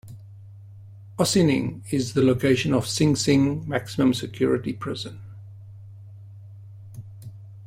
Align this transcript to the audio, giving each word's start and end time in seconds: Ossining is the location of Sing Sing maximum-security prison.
Ossining 1.19 1.83
is 1.91 2.15
the 2.15 2.23
location 2.23 2.73
of 2.73 2.87
Sing 2.87 3.15
Sing 3.15 3.69
maximum-security 3.69 4.73
prison. 4.73 5.21